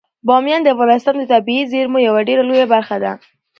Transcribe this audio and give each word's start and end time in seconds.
بامیان 0.27 0.61
د 0.63 0.67
افغانستان 0.75 1.15
د 1.17 1.23
طبیعي 1.33 1.63
زیرمو 1.71 2.05
یوه 2.07 2.21
ډیره 2.27 2.43
لویه 2.49 2.67
برخه 2.73 2.97
ده. 3.03 3.11